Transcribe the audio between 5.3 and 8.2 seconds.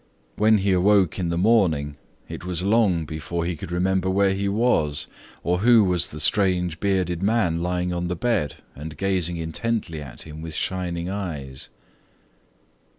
or who was the strange bearded man lying on the